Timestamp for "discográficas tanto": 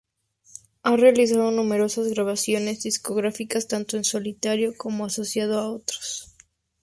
2.81-3.97